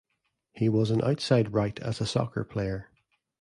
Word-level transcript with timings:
He 0.53 0.67
was 0.67 0.89
an 0.89 1.03
outside 1.03 1.53
right 1.53 1.79
as 1.79 2.01
a 2.01 2.07
soccer 2.07 2.43
player. 2.43 2.89